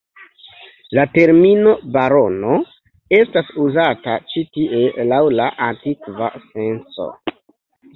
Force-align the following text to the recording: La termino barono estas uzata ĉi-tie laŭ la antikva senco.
La 0.99 1.03
termino 1.17 1.73
barono 1.99 2.57
estas 3.19 3.55
uzata 3.67 4.19
ĉi-tie 4.33 5.07
laŭ 5.15 5.25
la 5.39 5.51
antikva 5.71 6.37
senco. 6.53 7.13